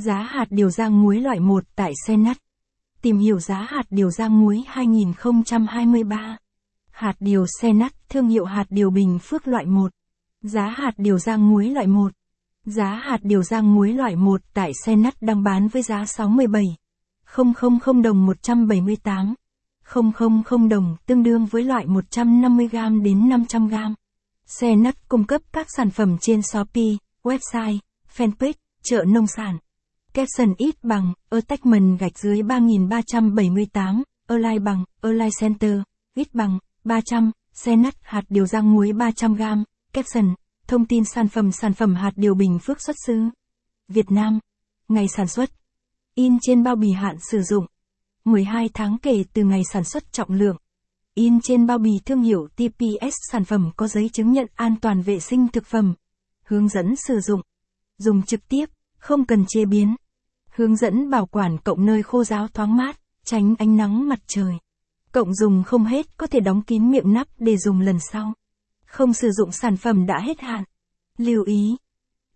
Giá 0.00 0.22
hạt 0.22 0.46
điều 0.50 0.70
rang 0.70 1.02
muối 1.02 1.20
loại 1.20 1.40
1 1.40 1.64
tại 1.76 1.92
Senat. 2.06 2.36
Tìm 3.02 3.18
hiểu 3.18 3.40
giá 3.40 3.66
hạt 3.68 3.82
điều 3.90 4.10
rang 4.10 4.40
muối 4.40 4.64
2023. 4.66 6.36
Hạt 6.90 7.14
điều 7.20 7.46
Senat, 7.60 7.92
thương 8.08 8.28
hiệu 8.28 8.44
hạt 8.44 8.64
điều 8.70 8.90
Bình 8.90 9.18
Phước 9.22 9.48
loại 9.48 9.66
1. 9.66 9.92
Giá 10.42 10.68
hạt 10.68 10.94
điều 10.96 11.18
rang 11.18 11.50
muối 11.50 11.68
loại 11.68 11.86
1. 11.86 12.12
Giá 12.64 13.00
hạt 13.04 13.18
điều 13.22 13.42
rang 13.42 13.74
muối 13.74 13.92
loại 13.92 14.16
1 14.16 14.40
tại 14.54 14.72
Senat 14.84 15.22
đang 15.22 15.42
bán 15.42 15.68
với 15.68 15.82
giá 15.82 16.06
67 16.06 16.76
000 17.84 18.02
đồng 18.02 18.26
178 18.26 19.34
000 20.44 20.68
đồng 20.68 20.96
tương 21.06 21.22
đương 21.22 21.46
với 21.46 21.64
loại 21.64 21.86
150g 21.86 23.02
đến 23.02 23.28
500g. 23.28 23.94
Senat 24.46 25.08
cung 25.08 25.24
cấp 25.24 25.42
các 25.52 25.66
sản 25.76 25.90
phẩm 25.90 26.16
trên 26.20 26.42
Shopee, 26.42 26.96
website, 27.22 27.78
fanpage, 28.16 28.52
chợ 28.82 29.04
nông 29.08 29.26
sản. 29.26 29.58
Caption 30.14 30.54
ít 30.58 30.84
bằng, 30.84 31.12
attachment 31.30 32.00
gạch 32.00 32.18
dưới 32.18 32.42
3378, 32.42 34.02
align 34.26 34.64
bằng, 34.64 34.84
align 35.00 35.30
center, 35.40 35.78
ít 36.14 36.34
bằng, 36.34 36.58
300, 36.84 37.30
Senat 37.52 37.94
hạt 38.02 38.22
điều 38.28 38.46
rang 38.46 38.72
muối 38.72 38.92
300g, 38.92 39.64
caption, 39.92 40.34
thông 40.66 40.86
tin 40.86 41.04
sản 41.04 41.28
phẩm 41.28 41.52
sản 41.52 41.74
phẩm 41.74 41.94
hạt 41.94 42.12
điều 42.16 42.34
bình 42.34 42.58
phước 42.58 42.82
xuất 42.82 42.96
xứ. 43.06 43.22
Việt 43.88 44.10
Nam. 44.10 44.38
Ngày 44.88 45.08
sản 45.08 45.28
xuất. 45.28 45.50
In 46.14 46.38
trên 46.42 46.62
bao 46.62 46.76
bì 46.76 46.92
hạn 46.92 47.16
sử 47.30 47.42
dụng. 47.42 47.66
12 48.24 48.68
tháng 48.74 48.96
kể 49.02 49.24
từ 49.32 49.44
ngày 49.44 49.62
sản 49.72 49.84
xuất 49.84 50.12
trọng 50.12 50.30
lượng. 50.30 50.56
In 51.14 51.40
trên 51.40 51.66
bao 51.66 51.78
bì 51.78 51.90
thương 52.04 52.22
hiệu 52.22 52.48
TPS 52.56 53.14
sản 53.30 53.44
phẩm 53.44 53.70
có 53.76 53.88
giấy 53.88 54.08
chứng 54.12 54.32
nhận 54.32 54.46
an 54.54 54.74
toàn 54.82 55.02
vệ 55.02 55.20
sinh 55.20 55.48
thực 55.48 55.66
phẩm. 55.66 55.94
Hướng 56.44 56.68
dẫn 56.68 56.96
sử 56.96 57.20
dụng. 57.20 57.40
Dùng 57.98 58.22
trực 58.22 58.48
tiếp, 58.48 58.66
không 59.00 59.24
cần 59.24 59.44
chế 59.48 59.64
biến. 59.64 59.96
Hướng 60.50 60.76
dẫn 60.76 61.10
bảo 61.10 61.26
quản 61.26 61.58
cộng 61.58 61.86
nơi 61.86 62.02
khô 62.02 62.24
ráo 62.24 62.48
thoáng 62.48 62.76
mát, 62.76 63.00
tránh 63.24 63.54
ánh 63.58 63.76
nắng 63.76 64.08
mặt 64.08 64.18
trời. 64.26 64.54
Cộng 65.12 65.34
dùng 65.34 65.62
không 65.62 65.84
hết 65.84 66.16
có 66.16 66.26
thể 66.26 66.40
đóng 66.40 66.62
kín 66.62 66.90
miệng 66.90 67.12
nắp 67.12 67.26
để 67.38 67.56
dùng 67.56 67.80
lần 67.80 67.98
sau. 68.12 68.32
Không 68.86 69.12
sử 69.12 69.30
dụng 69.30 69.52
sản 69.52 69.76
phẩm 69.76 70.06
đã 70.06 70.20
hết 70.20 70.40
hạn. 70.40 70.64
Lưu 71.18 71.44
ý. 71.44 71.76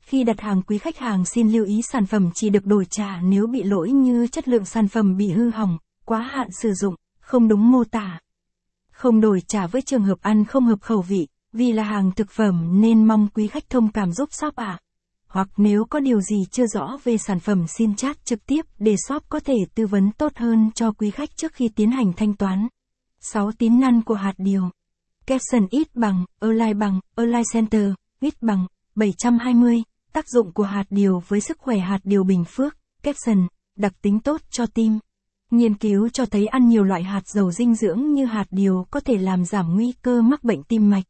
Khi 0.00 0.24
đặt 0.24 0.40
hàng 0.40 0.62
quý 0.62 0.78
khách 0.78 0.98
hàng 0.98 1.24
xin 1.24 1.52
lưu 1.52 1.64
ý 1.64 1.80
sản 1.82 2.06
phẩm 2.06 2.30
chỉ 2.34 2.50
được 2.50 2.66
đổi 2.66 2.84
trả 2.90 3.20
nếu 3.20 3.46
bị 3.46 3.62
lỗi 3.62 3.90
như 3.90 4.26
chất 4.26 4.48
lượng 4.48 4.64
sản 4.64 4.88
phẩm 4.88 5.16
bị 5.16 5.30
hư 5.30 5.50
hỏng, 5.50 5.78
quá 6.04 6.20
hạn 6.32 6.48
sử 6.62 6.72
dụng, 6.72 6.94
không 7.20 7.48
đúng 7.48 7.70
mô 7.70 7.84
tả. 7.84 8.20
Không 8.92 9.20
đổi 9.20 9.40
trả 9.48 9.66
với 9.66 9.82
trường 9.82 10.04
hợp 10.04 10.18
ăn 10.20 10.44
không 10.44 10.66
hợp 10.66 10.80
khẩu 10.80 11.02
vị, 11.02 11.28
vì 11.52 11.72
là 11.72 11.82
hàng 11.82 12.10
thực 12.16 12.30
phẩm 12.30 12.80
nên 12.80 13.04
mong 13.04 13.28
quý 13.34 13.46
khách 13.46 13.70
thông 13.70 13.92
cảm 13.92 14.12
giúp 14.12 14.32
shop 14.32 14.56
ạ. 14.56 14.64
À. 14.64 14.80
Hoặc 15.34 15.48
nếu 15.56 15.84
có 15.84 16.00
điều 16.00 16.20
gì 16.20 16.44
chưa 16.50 16.66
rõ 16.66 16.98
về 17.04 17.18
sản 17.18 17.40
phẩm 17.40 17.66
xin 17.66 17.96
chat 17.96 18.24
trực 18.24 18.46
tiếp 18.46 18.66
để 18.78 18.94
shop 19.08 19.22
có 19.28 19.40
thể 19.40 19.54
tư 19.74 19.86
vấn 19.86 20.12
tốt 20.12 20.32
hơn 20.36 20.70
cho 20.74 20.92
quý 20.92 21.10
khách 21.10 21.36
trước 21.36 21.52
khi 21.52 21.68
tiến 21.76 21.90
hành 21.90 22.12
thanh 22.12 22.34
toán. 22.34 22.68
6 23.20 23.52
tín 23.58 23.80
năng 23.80 24.02
của 24.02 24.14
hạt 24.14 24.32
điều. 24.38 24.70
Capson 25.26 25.66
ít 25.70 25.96
bằng, 25.96 26.24
Align 26.40 26.78
bằng, 26.78 27.00
Align 27.16 27.42
Center, 27.52 27.92
ít 28.20 28.34
bằng, 28.42 28.66
720. 28.94 29.82
Tác 30.12 30.28
dụng 30.28 30.52
của 30.52 30.62
hạt 30.62 30.84
điều 30.90 31.22
với 31.28 31.40
sức 31.40 31.58
khỏe 31.58 31.78
hạt 31.78 32.00
điều 32.04 32.24
bình 32.24 32.44
phước, 32.48 32.76
Capson, 33.02 33.46
đặc 33.76 33.92
tính 34.02 34.20
tốt 34.20 34.40
cho 34.50 34.66
tim. 34.66 34.98
Nghiên 35.50 35.74
cứu 35.74 36.08
cho 36.08 36.26
thấy 36.26 36.46
ăn 36.46 36.68
nhiều 36.68 36.84
loại 36.84 37.02
hạt 37.02 37.22
giàu 37.26 37.52
dinh 37.52 37.74
dưỡng 37.74 38.12
như 38.12 38.24
hạt 38.24 38.46
điều 38.50 38.86
có 38.90 39.00
thể 39.00 39.18
làm 39.18 39.44
giảm 39.44 39.74
nguy 39.74 39.92
cơ 40.02 40.22
mắc 40.22 40.44
bệnh 40.44 40.62
tim 40.62 40.90
mạch. 40.90 41.04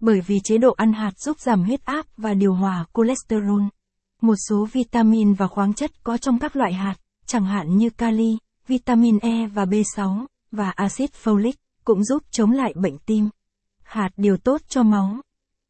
Bởi 0.00 0.20
vì 0.20 0.40
chế 0.44 0.58
độ 0.58 0.72
ăn 0.72 0.92
hạt 0.92 1.18
giúp 1.18 1.40
giảm 1.40 1.64
huyết 1.64 1.84
áp 1.84 2.06
và 2.16 2.34
điều 2.34 2.54
hòa 2.54 2.84
cholesterol. 2.94 3.62
Một 4.22 4.34
số 4.48 4.66
vitamin 4.72 5.34
và 5.34 5.46
khoáng 5.46 5.74
chất 5.74 6.04
có 6.04 6.16
trong 6.16 6.38
các 6.38 6.56
loại 6.56 6.72
hạt, 6.72 6.94
chẳng 7.26 7.44
hạn 7.44 7.76
như 7.76 7.90
kali, 7.90 8.38
vitamin 8.66 9.18
E 9.18 9.46
và 9.46 9.64
B6, 9.64 10.26
và 10.52 10.70
axit 10.70 11.10
folic, 11.24 11.52
cũng 11.84 12.04
giúp 12.04 12.22
chống 12.30 12.50
lại 12.50 12.72
bệnh 12.76 12.98
tim. 12.98 13.28
Hạt 13.82 14.10
điều 14.16 14.36
tốt 14.36 14.60
cho 14.68 14.82
máu. 14.82 15.16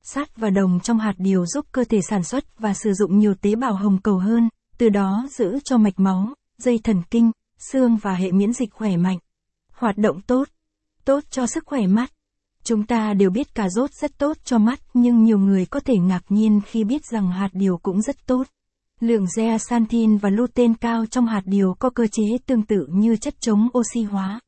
Sắt 0.03 0.37
và 0.37 0.51
đồng 0.51 0.81
trong 0.81 0.99
hạt 0.99 1.15
điều 1.19 1.47
giúp 1.47 1.67
cơ 1.73 1.85
thể 1.85 2.01
sản 2.09 2.23
xuất 2.23 2.59
và 2.59 2.75
sử 2.75 2.93
dụng 2.93 3.19
nhiều 3.19 3.35
tế 3.35 3.55
bào 3.55 3.75
hồng 3.75 3.99
cầu 4.03 4.19
hơn, 4.19 4.49
từ 4.79 4.89
đó 4.89 5.27
giữ 5.31 5.59
cho 5.65 5.79
mạch 5.79 6.01
máu, 6.01 6.35
dây 6.59 6.81
thần 6.85 7.03
kinh, 7.11 7.31
xương 7.59 7.97
và 7.97 8.15
hệ 8.15 8.33
miễn 8.33 8.53
dịch 8.53 8.73
khỏe 8.73 8.97
mạnh. 8.97 9.19
Hoạt 9.73 9.99
động 9.99 10.21
tốt. 10.21 10.49
Tốt 11.05 11.25
cho 11.31 11.47
sức 11.47 11.65
khỏe 11.67 11.87
mắt. 11.87 12.13
Chúng 12.67 12.87
ta 12.87 13.15
đều 13.15 13.31
biết 13.31 13.55
cà 13.55 13.69
rốt 13.69 13.91
rất 13.93 14.19
tốt 14.19 14.37
cho 14.45 14.59
mắt 14.59 14.81
nhưng 14.95 15.25
nhiều 15.25 15.39
người 15.39 15.67
có 15.67 15.81
thể 15.81 15.97
ngạc 15.97 16.23
nhiên 16.29 16.61
khi 16.67 16.85
biết 16.85 17.03
rằng 17.13 17.29
hạt 17.29 17.49
điều 17.53 17.79
cũng 17.79 18.03
rất 18.03 18.27
tốt. 18.27 18.47
Lượng 19.01 19.25
zeaxanthin 19.25 20.19
và 20.19 20.31
lutein 20.31 20.75
cao 20.75 21.07
trong 21.07 21.27
hạt 21.27 21.43
điều 21.45 21.75
có 21.79 21.91
cơ 21.91 22.07
chế 22.07 22.23
tương 22.47 22.63
tự 22.63 22.87
như 22.91 23.17
chất 23.17 23.35
chống 23.41 23.69
oxy 23.79 24.03
hóa. 24.03 24.41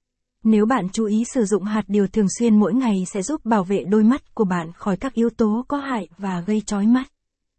Nếu 0.44 0.66
bạn 0.66 0.88
chú 0.92 1.04
ý 1.04 1.24
sử 1.34 1.44
dụng 1.44 1.64
hạt 1.64 1.82
điều 1.86 2.06
thường 2.06 2.26
xuyên 2.38 2.60
mỗi 2.60 2.74
ngày 2.74 3.04
sẽ 3.12 3.22
giúp 3.22 3.44
bảo 3.44 3.64
vệ 3.64 3.84
đôi 3.84 4.04
mắt 4.04 4.34
của 4.34 4.44
bạn 4.44 4.72
khỏi 4.72 4.96
các 4.96 5.14
yếu 5.14 5.30
tố 5.30 5.64
có 5.68 5.78
hại 5.78 6.08
và 6.18 6.40
gây 6.46 6.62
chói 6.66 6.86
mắt. 6.86 7.04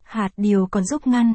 Hạt 0.04 0.30
điều 0.38 0.68
còn 0.72 0.86
giúp 0.86 1.08
ngăn, 1.08 1.34